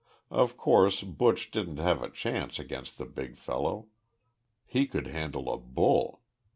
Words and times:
Of 0.31 0.57
course, 0.57 1.03
Buch 1.03 1.51
didn't 1.51 1.77
have 1.77 2.01
a 2.01 2.09
chance 2.09 2.57
against 2.57 2.97
the 2.97 3.05
big 3.05 3.37
fellow 3.37 3.89
he 4.65 4.87
could 4.87 5.05
handle 5.05 5.53
a 5.53 5.59
bull. 5.59 6.23